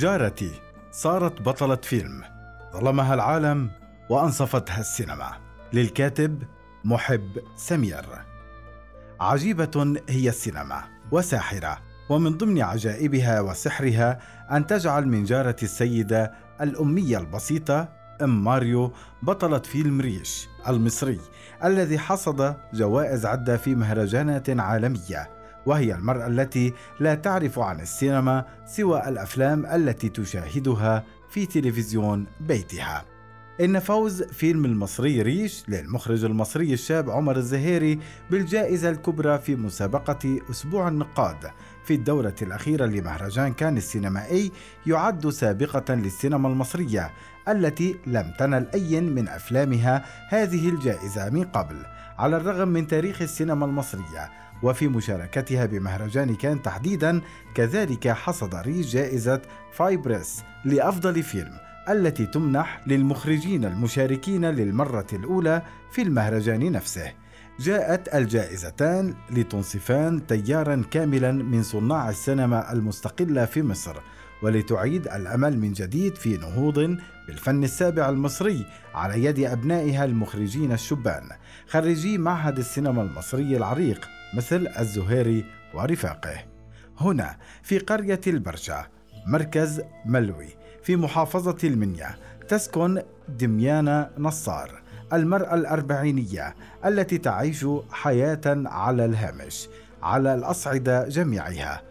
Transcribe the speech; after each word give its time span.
جارتي 0.00 0.50
صارت 0.90 1.42
بطلة 1.42 1.76
فيلم 1.76 2.24
ظلمها 2.72 3.14
العالم 3.14 3.70
وأنصفتها 4.10 4.80
السينما. 4.80 5.32
للكاتب 5.72 6.42
محب 6.84 7.38
سمير. 7.56 8.06
عجيبة 9.20 10.00
هي 10.08 10.28
السينما 10.28 10.82
وساحرة 11.12 11.78
ومن 12.10 12.36
ضمن 12.36 12.62
عجائبها 12.62 13.40
وسحرها 13.40 14.18
أن 14.50 14.66
تجعل 14.66 15.08
من 15.08 15.24
جارة 15.24 15.56
السيدة 15.62 16.32
الأمية 16.60 17.18
البسيطة 17.18 17.88
أم 18.22 18.44
ماريو 18.44 18.92
بطلة 19.22 19.58
فيلم 19.58 20.00
ريش 20.00 20.48
المصري 20.68 21.20
الذي 21.64 21.98
حصد 21.98 22.56
جوائز 22.74 23.26
عدة 23.26 23.56
في 23.56 23.74
مهرجانات 23.74 24.50
عالمية. 24.50 25.39
وهي 25.66 25.94
المرأة 25.94 26.26
التي 26.26 26.72
لا 27.00 27.14
تعرف 27.14 27.58
عن 27.58 27.80
السينما 27.80 28.44
سوى 28.66 29.08
الأفلام 29.08 29.66
التي 29.66 30.08
تشاهدها 30.08 31.04
في 31.28 31.46
تلفزيون 31.46 32.26
بيتها. 32.40 33.04
إن 33.60 33.78
فوز 33.78 34.22
فيلم 34.22 34.64
المصري 34.64 35.22
ريش 35.22 35.64
للمخرج 35.68 36.24
المصري 36.24 36.72
الشاب 36.72 37.10
عمر 37.10 37.36
الزهيري 37.36 37.98
بالجائزة 38.30 38.90
الكبرى 38.90 39.38
في 39.38 39.56
مسابقة 39.56 40.38
أسبوع 40.50 40.88
النقاد. 40.88 41.50
في 41.84 41.94
الدورة 41.94 42.34
الأخيرة 42.42 42.86
لمهرجان 42.86 43.52
كان 43.52 43.76
السينمائي 43.76 44.52
يعد 44.86 45.28
سابقة 45.28 45.94
للسينما 45.94 46.48
المصرية 46.48 47.10
التي 47.48 47.96
لم 48.06 48.32
تنل 48.38 48.66
أي 48.74 49.00
من 49.00 49.28
أفلامها 49.28 50.04
هذه 50.28 50.68
الجائزة 50.68 51.30
من 51.30 51.44
قبل 51.44 51.76
على 52.18 52.36
الرغم 52.36 52.68
من 52.68 52.86
تاريخ 52.86 53.22
السينما 53.22 53.66
المصرية. 53.66 54.30
وفي 54.62 54.88
مشاركتها 54.88 55.66
بمهرجان 55.66 56.34
كان 56.34 56.62
تحديدا 56.62 57.20
كذلك 57.54 58.08
حصد 58.08 58.54
ريش 58.54 58.92
جائزة 58.92 59.42
فايبريس 59.72 60.42
لأفضل 60.64 61.22
فيلم 61.22 61.52
التي 61.88 62.26
تمنح 62.26 62.80
للمخرجين 62.86 63.64
المشاركين 63.64 64.44
للمرة 64.44 65.06
الأولى 65.12 65.62
في 65.92 66.02
المهرجان 66.02 66.72
نفسه. 66.72 67.12
جاءت 67.60 68.14
الجائزتان 68.14 69.14
لتنصفان 69.30 70.26
تيارا 70.26 70.82
كاملا 70.90 71.32
من 71.32 71.62
صناع 71.62 72.08
السينما 72.08 72.72
المستقلة 72.72 73.44
في 73.44 73.62
مصر 73.62 73.96
ولتعيد 74.42 75.08
الأمل 75.08 75.58
من 75.58 75.72
جديد 75.72 76.14
في 76.14 76.36
نهوض 76.36 76.96
بالفن 77.26 77.64
السابع 77.64 78.08
المصري 78.08 78.66
على 78.94 79.24
يد 79.24 79.38
أبنائها 79.38 80.04
المخرجين 80.04 80.72
الشبان. 80.72 81.28
خريجي 81.68 82.18
معهد 82.18 82.58
السينما 82.58 83.02
المصري 83.02 83.56
العريق 83.56 84.08
مثل 84.34 84.68
الزهيري 84.78 85.44
ورفاقه. 85.74 86.44
هنا 87.00 87.36
في 87.62 87.78
قرية 87.78 88.20
البرشا 88.26 88.86
مركز 89.26 89.82
ملوي 90.06 90.48
في 90.82 90.96
محافظة 90.96 91.56
المنيا 91.64 92.16
تسكن 92.48 93.02
دميانة 93.28 94.10
نصار 94.18 94.82
المرأة 95.12 95.54
الأربعينية 95.54 96.54
التي 96.84 97.18
تعيش 97.18 97.66
حياة 97.90 98.40
على 98.46 99.04
الهامش 99.04 99.68
على 100.02 100.34
الأصعدة 100.34 101.08
جميعها. 101.08 101.82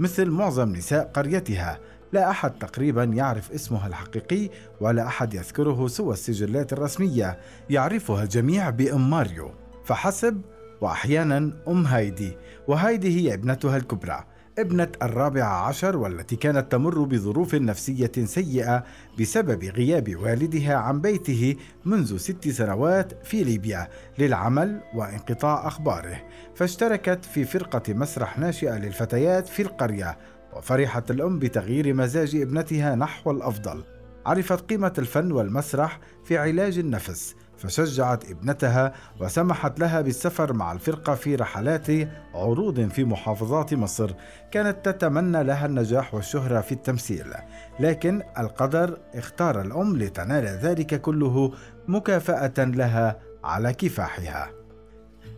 مثل 0.00 0.30
معظم 0.30 0.72
نساء 0.72 1.10
قريتها 1.14 1.78
لا 2.12 2.30
أحد 2.30 2.50
تقريبا 2.50 3.04
يعرف 3.04 3.52
اسمها 3.52 3.86
الحقيقي 3.86 4.50
ولا 4.80 5.06
أحد 5.06 5.34
يذكره 5.34 5.86
سوى 5.86 6.12
السجلات 6.12 6.72
الرسمية 6.72 7.38
يعرفها 7.70 8.22
الجميع 8.22 8.70
بأم 8.70 9.10
ماريو. 9.10 9.50
فحسب 9.84 10.40
وأحيانا 10.80 11.52
أم 11.68 11.86
هايدي 11.86 12.36
وهايدي 12.68 13.20
هي 13.20 13.34
ابنتها 13.34 13.76
الكبرى. 13.76 14.24
ابنة 14.58 14.88
الرابعة 15.02 15.66
عشر 15.66 15.96
والتي 15.96 16.36
كانت 16.36 16.72
تمر 16.72 17.02
بظروف 17.02 17.54
نفسية 17.54 18.12
سيئة 18.24 18.84
بسبب 19.20 19.64
غياب 19.64 20.16
والدها 20.16 20.74
عن 20.74 21.00
بيته 21.00 21.56
منذ 21.84 22.16
ست 22.16 22.48
سنوات 22.48 23.26
في 23.26 23.44
ليبيا 23.44 23.88
للعمل 24.18 24.80
وانقطاع 24.94 25.66
أخباره. 25.66 26.16
فاشتركت 26.54 27.24
في 27.24 27.44
فرقة 27.44 27.94
مسرح 27.94 28.38
ناشئة 28.38 28.78
للفتيات 28.78 29.48
في 29.48 29.62
القرية 29.62 30.18
وفرحت 30.56 31.10
الأم 31.10 31.38
بتغيير 31.38 31.94
مزاج 31.94 32.36
ابنتها 32.36 32.94
نحو 32.94 33.30
الأفضل. 33.30 33.95
عرفت 34.26 34.70
قيمة 34.70 34.92
الفن 34.98 35.32
والمسرح 35.32 36.00
في 36.24 36.38
علاج 36.38 36.78
النفس 36.78 37.34
فشجعت 37.58 38.30
ابنتها 38.30 38.92
وسمحت 39.20 39.80
لها 39.80 40.00
بالسفر 40.00 40.52
مع 40.52 40.72
الفرقة 40.72 41.14
في 41.14 41.34
رحلات 41.34 41.86
عروض 42.34 42.88
في 42.88 43.04
محافظات 43.04 43.74
مصر 43.74 44.10
كانت 44.50 44.88
تتمنى 44.88 45.44
لها 45.44 45.66
النجاح 45.66 46.14
والشهرة 46.14 46.60
في 46.60 46.72
التمثيل. 46.72 47.26
لكن 47.80 48.22
القدر 48.38 48.98
اختار 49.14 49.60
الأم 49.60 49.96
لتنال 49.96 50.44
ذلك 50.44 51.00
كله 51.00 51.52
مكافأة 51.88 52.54
لها 52.58 53.18
على 53.44 53.72
كفاحها. 53.72 54.65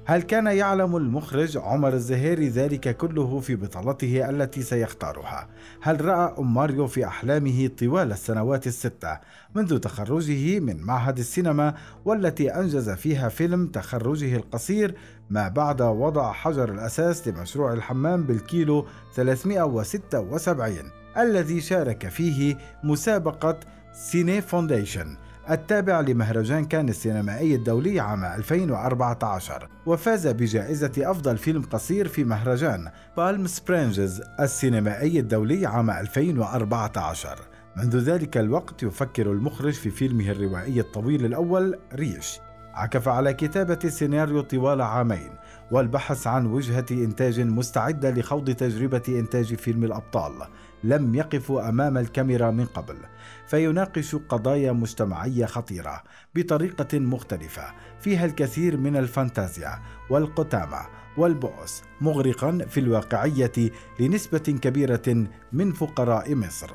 هل 0.05 0.23
كان 0.23 0.47
يعلم 0.47 0.97
المخرج 0.97 1.57
عمر 1.57 1.93
الزهيري 1.93 2.49
ذلك 2.49 2.97
كله 2.97 3.41
في 3.41 3.57
بطلته 3.57 4.31
التي 4.31 4.63
سيختارها؟ 4.63 5.49
هل 5.83 6.05
رأى 6.05 6.35
أم 6.39 6.55
ماريو 6.55 6.87
في 6.87 7.07
أحلامه 7.07 7.71
طوال 7.79 8.13
السنوات 8.13 8.67
الستة 8.67 9.19
منذ 9.55 9.79
تخرجه 9.79 10.61
من 10.61 10.83
معهد 10.83 11.19
السينما 11.19 11.75
والتي 12.05 12.51
أنجز 12.51 12.91
فيها 12.91 13.29
فيلم 13.29 13.67
تخرجه 13.67 14.37
القصير 14.37 14.95
ما 15.31 15.49
بعد 15.49 15.83
وضع 15.83 16.33
حجر 16.33 16.73
الأساس 16.73 17.29
لمشروع 17.29 17.73
الحمام 17.73 18.23
بالكيلو 18.23 18.87
376 19.15 20.77
الذي 21.17 21.61
شارك 21.61 22.09
فيه 22.09 22.59
مسابقة 22.85 23.61
سيني 23.93 24.41
فونديشن 24.41 25.17
التابع 25.51 26.01
لمهرجان 26.01 26.65
كان 26.65 26.89
السينمائي 26.89 27.55
الدولي 27.55 28.01
عام 28.01 28.25
2014 28.25 29.69
وفاز 29.87 30.27
بجائزة 30.27 30.93
أفضل 30.99 31.37
فيلم 31.37 31.63
قصير 31.63 32.09
في 32.09 32.25
مهرجان 32.25 32.91
بالم 33.17 33.47
سبرينجز 33.47 34.23
السينمائي 34.41 35.21
الدولي 35.21 35.67
عام 35.67 35.91
2014 35.91 37.39
منذ 37.77 37.99
ذلك 37.99 38.37
الوقت 38.37 38.83
يفكر 38.83 39.33
المخرج 39.33 39.73
في 39.73 39.91
فيلمه 39.91 40.31
الروائي 40.31 40.81
الطويل 40.81 41.25
الأول 41.25 41.79
ريش. 41.95 42.41
عكف 42.75 43.09
على 43.09 43.35
كتابة 43.35 43.79
السيناريو 43.85 44.41
طوال 44.41 44.81
عامين 44.83 45.31
والبحث 45.71 46.27
عن 46.27 46.47
وجهة 46.47 46.87
إنتاج 46.91 47.41
مستعدة 47.41 48.11
لخوض 48.11 48.51
تجربة 48.51 49.03
إنتاج 49.09 49.55
فيلم 49.55 49.85
الأبطال. 49.85 50.33
لم 50.85 51.15
يقفوا 51.15 51.69
أمام 51.69 51.99
الكاميرا 51.99 52.51
من 52.51 52.65
قبل 52.65 52.97
فيناقش 53.47 54.15
قضايا 54.15 54.73
مجتمعية 54.73 55.47
خطيرة 55.47 56.03
بطريقة 56.35 56.99
مختلفة 56.99 57.63
فيها 58.01 58.25
الكثير 58.25 58.77
من 58.77 58.97
الفانتازيا 58.97 59.79
والقتامة 60.11 60.81
والبؤس 61.17 61.83
مغرقا 62.01 62.59
في 62.69 62.81
الواقعية 62.81 63.53
لنسبة 64.01 64.39
كبيرة 64.39 65.27
من 65.53 65.73
فقراء 65.73 66.35
مصر. 66.35 66.71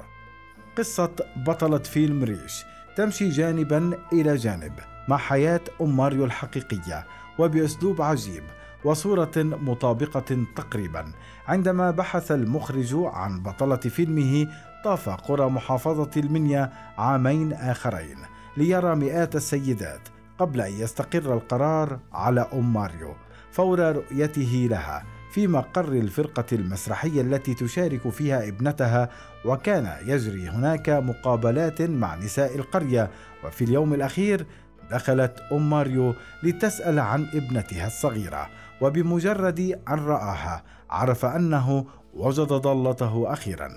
قصة 0.77 1.15
بطلة 1.35 1.77
فيلم 1.77 2.23
ريش 2.23 2.63
تمشي 2.95 3.29
جانبا 3.29 3.97
إلى 4.13 4.35
جانب 4.35 4.73
مع 5.07 5.17
حياة 5.17 5.61
ام 5.81 5.97
ماريو 5.97 6.25
الحقيقية 6.25 7.07
وبأسلوب 7.39 8.01
عجيب 8.01 8.43
وصورة 8.85 9.31
مطابقة 9.37 10.45
تقريبا 10.55 11.05
عندما 11.47 11.91
بحث 11.91 12.31
المخرج 12.31 12.95
عن 12.95 13.39
بطلة 13.39 13.75
فيلمه 13.75 14.47
طاف 14.83 15.09
قرى 15.09 15.49
محافظة 15.49 16.11
المنيا 16.17 16.71
عامين 16.97 17.53
آخرين 17.53 18.17
ليرى 18.57 18.95
مئات 18.95 19.35
السيدات 19.35 20.01
قبل 20.39 20.61
أن 20.61 20.73
يستقر 20.73 21.33
القرار 21.33 21.99
على 22.13 22.47
أم 22.53 22.73
ماريو 22.73 23.13
فور 23.51 23.79
رؤيته 23.79 24.67
لها 24.69 25.03
في 25.31 25.47
مقر 25.47 25.87
الفرقة 25.87 26.45
المسرحية 26.51 27.21
التي 27.21 27.53
تشارك 27.53 28.09
فيها 28.09 28.47
ابنتها 28.47 29.09
وكان 29.45 29.91
يجري 30.05 30.49
هناك 30.49 30.89
مقابلات 30.89 31.81
مع 31.81 32.15
نساء 32.15 32.55
القرية 32.55 33.09
وفي 33.43 33.63
اليوم 33.63 33.93
الأخير 33.93 34.45
دخلت 34.91 35.39
أم 35.51 35.69
ماريو 35.69 36.15
لتسأل 36.43 36.99
عن 36.99 37.27
ابنتها 37.33 37.87
الصغيرة. 37.87 38.49
وبمجرد 38.83 39.59
أن 39.89 39.99
رآها 39.99 40.63
عرف 40.89 41.25
أنه 41.25 41.85
وجد 42.13 42.47
ضالته 42.47 43.33
أخيرا 43.33 43.69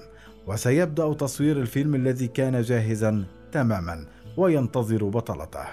وسيبدأ 0.46 1.12
تصوير 1.12 1.56
الفيلم 1.56 1.94
الذي 1.94 2.26
كان 2.26 2.62
جاهزا 2.62 3.24
تماما 3.52 4.06
وينتظر 4.36 5.04
بطلته. 5.04 5.66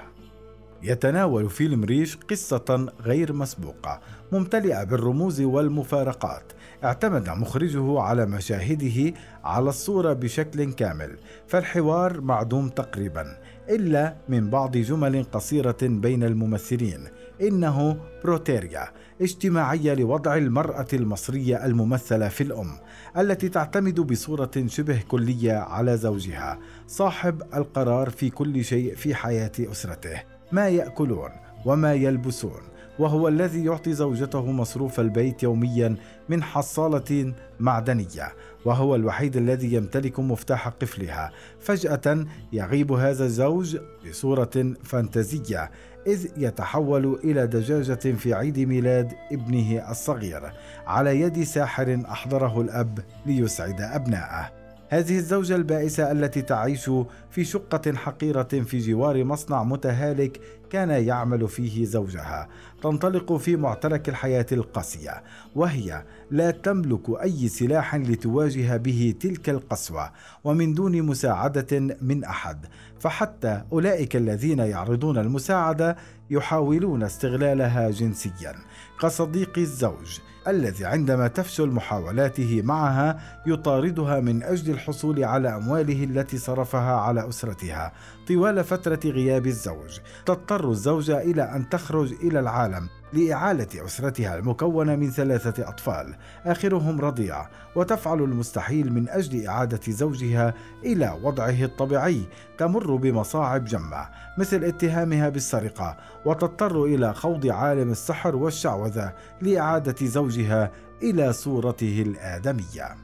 يتناول 0.84 1.50
فيلم 1.50 1.84
ريش 1.84 2.18
قصة 2.18 2.94
غير 3.02 3.34
مسبوقة 3.34 4.00
ممتلئة 4.32 4.84
بالرموز 4.84 5.42
والمفارقات. 5.42 6.44
اعتمد 6.84 7.30
مخرجه 7.30 8.00
على 8.02 8.26
مشاهده 8.26 9.14
على 9.44 9.70
الصورة 9.70 10.14
بشكل 10.14 10.74
كامل 10.74 11.18
فالحوار 11.48 12.22
معدوم 12.22 12.70
تقريبا 12.70 13.38
إلا 13.70 14.16
من 14.30 14.50
بعض 14.50 14.78
جمل 14.78 15.24
قصيرة 15.24 15.78
بين 15.82 16.24
الممثلين. 16.24 17.08
إنه 17.48 17.98
بروتيريا 18.24 18.88
اجتماعية 19.22 19.94
لوضع 19.94 20.38
المرأة 20.38 20.88
المصرية 20.94 21.66
الممثلة 21.66 22.28
في 22.28 22.42
الأم 22.44 22.78
التي 23.18 23.50
تعتمد 23.50 24.00
بصورة 24.00 24.52
شبه 24.68 25.02
كلية 25.08 25.54
على 25.54 25.98
زوجها 25.98 26.60
صاحب 26.88 27.42
القرار 27.56 28.10
في 28.10 28.30
كل 28.30 28.64
شيء 28.64 28.96
في 28.96 29.16
حياة 29.16 29.52
أسرته. 29.60 30.22
ما 30.52 30.70
يأكلون 30.70 31.30
وما 31.66 31.94
يلبسون. 31.94 32.73
وهو 33.00 33.28
الذي 33.28 33.66
يعطي 33.66 33.94
زوجته 33.94 34.52
مصروف 34.52 35.00
البيت 35.00 35.44
يوميا 35.44 35.96
من 36.30 36.44
حصالة 36.44 37.34
معدنية 37.60 38.34
وهو 38.66 38.96
الوحيد 38.96 39.38
الذي 39.38 39.74
يمتلك 39.74 40.20
مفتاح 40.20 40.68
قفلها. 40.68 41.32
فجأة 41.60 42.26
يغيب 42.54 42.92
هذا 42.92 43.26
الزوج 43.26 43.78
بصورة 44.10 44.74
فانتازية 44.84 45.72
إذ 46.08 46.28
يتحول 46.38 47.20
إلى 47.24 47.48
دجاجة 47.48 48.16
في 48.16 48.34
عيد 48.34 48.60
ميلاد 48.60 49.14
ابنه 49.32 49.92
الصغير. 49.92 50.54
على 50.88 51.22
يد 51.22 51.44
ساحر 51.44 52.04
أحضره 52.12 52.62
الأب 52.62 53.00
ليسعد 53.26 53.82
أبنائه 53.82 54.64
هذه 54.94 55.18
الزوجة 55.18 55.56
البائسة 55.56 56.12
التي 56.12 56.42
تعيش 56.42 56.92
في 57.32 57.44
شقة 57.44 57.94
حقيرة 57.94 58.44
في 58.44 58.80
جوار 58.80 59.24
مصنع 59.24 59.64
متهالك 59.64 60.40
كان 60.74 60.90
يعمل 60.90 61.48
فيه 61.48 61.86
زوجها 61.86 62.48
تنطلق 62.84 63.34
في 63.34 63.56
معترك 63.56 64.10
الحياة 64.10 64.46
القاسية 64.52 65.24
وهي 65.56 66.04
لا 66.32 66.52
تملك 66.52 67.10
أي 67.22 67.48
سلاح 67.48 67.96
لتواجه 67.96 68.78
به 68.78 69.16
تلك 69.20 69.50
القسوة 69.50 70.12
ومن 70.44 70.74
دون 70.74 71.02
مساعدة 71.02 71.98
من 72.02 72.24
أحد. 72.24 72.66
فحتى 73.00 73.62
أولئك 73.72 74.16
الذين 74.16 74.60
يعرضون 74.60 75.18
المساعدة 75.18 75.98
يحاولون 76.30 77.04
استغلالها 77.04 77.90
جنسيا. 77.90 78.56
كصديق 79.02 79.58
الزوج 79.58 80.20
الذي 80.48 80.86
عندما 80.86 81.28
تفشل 81.28 81.68
محاولاته 81.68 82.62
معها 82.64 83.20
يطاردها 83.48 84.20
من 84.20 84.44
أجل 84.44 84.74
الحصول 84.74 85.24
على 85.24 85.56
أمواله 85.56 86.04
التي 86.04 86.38
صرفها 86.38 86.96
على 86.96 87.30
أسرتها 87.30 87.94
طوال 88.28 88.64
فترة 88.64 89.00
غياب 89.06 89.48
الزوج. 89.48 90.00
تضطر 90.26 90.63
الزوجه 90.72 91.22
إلى 91.22 91.44
أن 91.44 91.70
تخرج 91.70 92.14
إلى 92.14 92.40
العالم 92.40 92.90
لإعالة 93.14 93.86
أسرتها 93.86 94.36
المكونة 94.36 94.96
من 94.96 95.12
ثلاثة 95.12 95.70
أطفال 95.70 96.16
آخرهم 96.46 97.02
رضيع 97.02 97.48
وتفعل 97.76 98.22
المستحيل 98.22 98.94
من 98.94 99.10
أجل 99.10 99.46
إعادة 99.48 99.80
زوجها 99.88 100.54
إلى 100.86 101.20
وضعه 101.24 101.64
الطبيعي 101.64 102.24
تمر 102.58 102.96
بمصاعب 102.96 103.66
جمة 103.66 104.10
مثل 104.38 104.64
اتهامها 104.64 105.30
بالسرقة 105.30 105.98
وتضطر 106.26 106.84
إلى 106.84 107.14
خوض 107.14 107.48
عالم 107.48 107.92
السحر 107.92 108.36
والشعوذة 108.36 109.14
لإعادة 109.42 110.06
زوجها 110.08 110.72
إلى 111.04 111.34
صورته 111.34 112.04
الآدمية. 112.08 112.96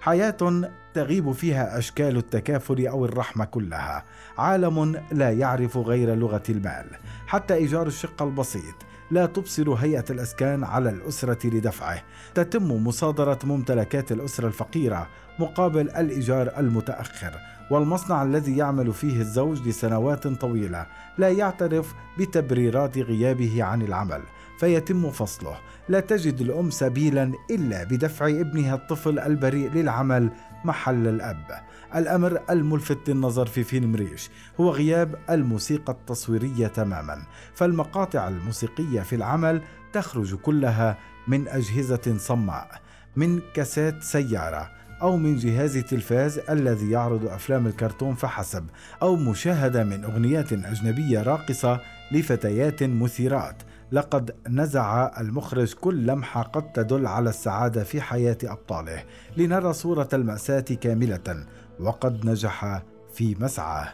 حياة 0.00 0.70
تغيب 0.94 1.32
فيها 1.32 1.78
أشكال 1.78 2.16
التكافل 2.16 2.86
أو 2.86 3.04
الرحمة 3.04 3.44
كلها. 3.44 4.04
عالم 4.38 5.02
لا 5.12 5.30
يعرف 5.30 5.76
غير 5.76 6.14
لغة 6.14 6.42
المال. 6.48 6.86
حتى 7.26 7.54
إيجار 7.54 7.86
الشقة 7.86 8.24
البسيط. 8.24 8.74
لا 9.10 9.26
تبصر 9.26 9.72
هيئة 9.72 10.04
الأسكان 10.10 10.64
على 10.64 10.90
الأسرة 10.90 11.46
لدفعه. 11.46 12.02
تتم 12.34 12.86
مصادرة 12.86 13.38
ممتلكات 13.44 14.12
الأسرة 14.12 14.46
الفقيرة 14.46 15.08
مقابل 15.38 15.90
الإيجار 15.90 16.58
المتأخر. 16.58 17.32
والمصنع 17.70 18.22
الذي 18.22 18.56
يعمل 18.56 18.92
فيه 18.92 19.20
الزوج 19.20 19.68
لسنوات 19.68 20.28
طويلة 20.28 20.86
لا 21.18 21.28
يعترف 21.28 21.94
بتبريرات 22.18 22.98
غيابه 22.98 23.64
عن 23.64 23.82
العمل. 23.82 24.22
فيتم 24.60 25.10
فصله. 25.10 25.56
لا 25.88 26.00
تجد 26.00 26.40
الأم 26.40 26.70
سبيلا 26.70 27.32
إلا 27.50 27.84
بدفع 27.84 28.28
ابنها 28.28 28.74
الطفل 28.74 29.18
البريء 29.18 29.70
للعمل 29.70 30.30
محل 30.64 31.08
الأب. 31.08 31.46
الأمر 31.94 32.40
الملفت 32.50 33.10
للنظر 33.10 33.46
في 33.46 33.64
فيلم 33.64 33.96
ريش 33.96 34.30
هو 34.60 34.70
غياب 34.70 35.14
الموسيقى 35.30 35.92
التصويرية 35.92 36.66
تماما 36.66 37.22
فالمقاطع 37.54 38.28
الموسيقية 38.28 39.00
في 39.00 39.16
العمل 39.16 39.62
تخرج 39.92 40.34
كلها 40.34 40.98
من 41.28 41.48
أجهزة 41.48 42.16
صماء 42.18 42.80
من 43.16 43.40
كاسات 43.54 44.02
سيارة 44.02 44.70
أو 45.02 45.16
من 45.16 45.36
جهاز 45.36 45.78
تلفاز 45.78 46.38
الذي 46.38 46.90
يعرض 46.90 47.26
أفلام 47.26 47.66
الكرتون 47.66 48.14
فحسب 48.14 48.66
أو 49.02 49.16
مشاهدة 49.16 49.84
من 49.84 50.04
أغنيات 50.04 50.52
أجنبية 50.52 51.22
راقصة 51.22 51.80
لفتيات 52.12 52.82
مثيرات. 52.82 53.62
لقد 53.92 54.36
نزع 54.48 55.20
المخرج 55.20 55.74
كل 55.74 56.06
لمحة 56.06 56.42
قد 56.42 56.72
تدل 56.72 57.06
على 57.06 57.30
السعادة 57.30 57.84
في 57.84 58.00
حياة 58.00 58.38
أبطاله. 58.44 59.04
لنرى 59.36 59.72
صورة 59.72 60.08
المأساة 60.12 60.60
كاملة 60.60 61.46
وقد 61.80 62.26
نجح 62.26 62.82
في 63.14 63.36
مسعاه. 63.40 63.88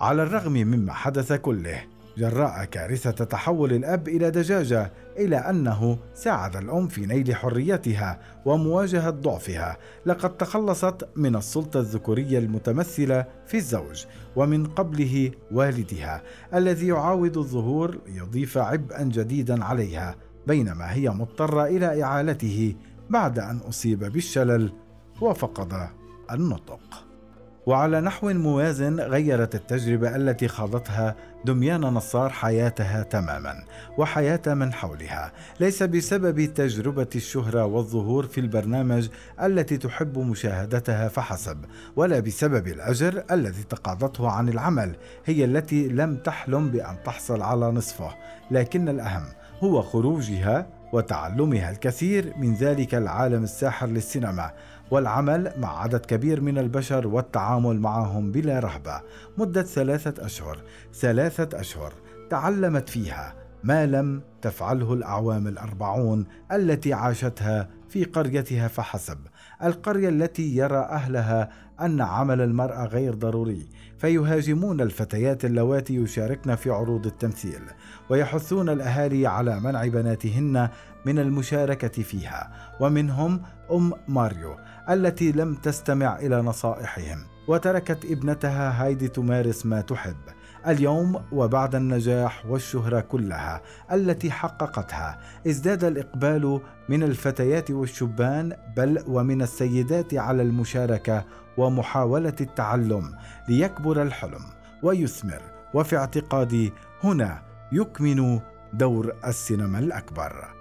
على 0.00 0.22
الرغم 0.22 0.52
مما 0.52 0.92
حدث 0.92 1.32
كله 1.32 1.84
جراء 2.16 2.64
كارثة 2.64 3.24
تحول 3.24 3.72
الأب 3.72 4.08
إلى 4.08 4.30
دجاجة 4.30 4.92
إلى 5.18 5.36
أنه 5.36 5.98
ساعد 6.14 6.56
الأم 6.56 6.88
في 6.88 7.06
نيل 7.06 7.34
حريتها 7.34 8.20
ومواجهة 8.44 9.10
ضعفها. 9.10 9.76
لقد 10.06 10.36
تخلصت 10.36 11.08
من 11.16 11.36
السلطة 11.36 11.80
الذكورية 11.80 12.38
المتمثلة 12.38 13.24
في 13.46 13.56
الزوج 13.56 14.04
ومن 14.36 14.66
قبله 14.66 15.30
والدها 15.52 16.22
الذي 16.54 16.86
يعاود 16.86 17.36
الظهور 17.36 17.98
ليضيف 18.06 18.58
عبئا 18.58 19.02
جديدا 19.02 19.64
عليها 19.64 20.16
بينما 20.46 20.92
هي 20.92 21.10
مضطرة 21.10 21.66
إلى 21.66 22.02
إعالته 22.02 22.74
بعد 23.10 23.38
أن 23.38 23.56
أصيب 23.56 24.04
بالشلل 24.04 24.72
وفقد 25.20 25.88
النطق. 26.30 27.11
وعلى 27.66 28.00
نحو 28.00 28.32
موازن 28.32 29.00
غيرت 29.00 29.54
التجربة 29.54 30.16
التي 30.16 30.48
خاضتها 30.48 31.16
دميان 31.44 31.80
نصار 31.80 32.30
حياتها 32.30 33.02
تماما 33.02 33.64
وحياة 33.98 34.40
من 34.46 34.72
حولها. 34.72 35.32
ليس 35.60 35.82
بسبب 35.82 36.44
تجربة 36.44 37.06
الشهرة 37.14 37.64
والظهور 37.64 38.26
في 38.26 38.40
البرنامج 38.40 39.08
التي 39.42 39.76
تحب 39.76 40.18
مشاهدتها 40.18 41.08
فحسب 41.08 41.58
ولا 41.96 42.20
بسبب 42.20 42.68
الأجر 42.68 43.24
الذي 43.30 43.62
تقاضته 43.62 44.30
عن 44.30 44.48
العمل 44.48 44.96
هي 45.24 45.44
التي 45.44 45.88
لم 45.88 46.16
تحلم 46.16 46.70
بأن 46.70 46.96
تحصل 47.04 47.42
على 47.42 47.70
نصفه. 47.70 48.14
لكن 48.50 48.88
الأهم 48.88 49.24
هو 49.60 49.82
خروجها 49.82 50.66
وتعلمها 50.92 51.70
الكثير 51.70 52.32
من 52.36 52.54
ذلك 52.54 52.94
العالم 52.94 53.42
الساحر 53.42 53.86
للسينما. 53.86 54.50
والعمل 54.92 55.52
مع 55.56 55.82
عدد 55.82 56.06
كبير 56.06 56.40
من 56.40 56.58
البشر 56.58 57.06
والتعامل 57.06 57.80
معهم 57.80 58.32
بلا 58.32 58.58
رهبة. 58.58 59.00
مدة 59.38 59.62
ثلاثة 59.62 60.26
أشهر. 60.26 60.58
ثلاثة 60.94 61.60
أشهر 61.60 61.92
تعلمت 62.30 62.88
فيها 62.88 63.34
ما 63.64 63.86
لم 63.86 64.22
تفعله 64.42 64.92
الأعوام 64.92 65.46
الأربعون 65.46 66.26
التي 66.52 66.92
عاشتها 66.92 67.68
في 67.88 68.04
قريتها 68.04 68.68
فحسب. 68.68 69.18
القرية 69.62 70.08
التي 70.08 70.56
يرى 70.56 70.78
أهلها 70.78 71.48
أن 71.84 72.00
عمل 72.00 72.40
المرأة 72.40 72.86
غير 72.86 73.14
ضروري 73.14 73.66
فيهاجمون 73.98 74.80
الفتيات 74.80 75.44
اللواتي 75.44 75.94
يشاركن 75.94 76.54
في 76.54 76.70
عروض 76.70 77.06
التمثيل 77.06 77.60
ويحثون 78.10 78.68
الأهالي 78.68 79.26
على 79.26 79.60
منع 79.60 79.86
بناتهن 79.86 80.68
من 81.06 81.18
المشاركة 81.18 82.02
فيها 82.02 82.52
ومنهم 82.80 83.42
أم 83.72 83.92
ماريو 84.08 84.56
التي 84.90 85.32
لم 85.32 85.54
تستمع 85.54 86.18
إلى 86.18 86.42
نصائحهم 86.42 87.18
وتركت 87.48 88.04
ابنتها 88.04 88.84
هايدي 88.84 89.08
تمارس 89.08 89.66
ما 89.66 89.80
تحب. 89.80 90.16
اليوم 90.66 91.22
وبعد 91.32 91.74
النجاح 91.74 92.46
والشهرة 92.46 93.00
كلها 93.00 93.60
التي 93.92 94.30
حققتها 94.30 95.18
ازداد 95.46 95.84
الإقبال 95.84 96.60
من 96.88 97.02
الفتيات 97.02 97.70
والشبان 97.70 98.56
بل 98.76 99.04
ومن 99.06 99.42
السيدات 99.42 100.14
على 100.14 100.42
المشاركة 100.42 101.24
ومحاولة 101.56 102.36
التعلم 102.40 103.14
ليكبر 103.48 104.02
الحلم 104.02 104.42
ويثمر 104.82 105.42
وفي 105.74 105.96
اعتقادي 105.96 106.72
هنا 107.04 107.42
يكمن 107.72 108.40
دور 108.72 109.12
السينما 109.26 109.78
الأكبر. 109.78 110.54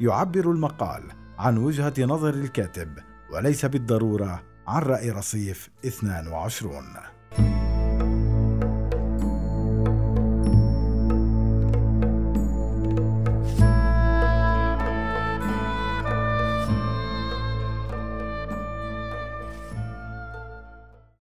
يعبر 0.00 0.50
المقال 0.50 1.02
عن 1.38 1.58
وجهة 1.58 1.94
نظر 1.98 2.34
الكاتب 2.34 2.98
وليس 3.32 3.66
بالضرورة 3.66 4.42
عن 4.66 4.82
رأي 4.82 5.10
رصيف 5.10 5.70
22 5.84 7.65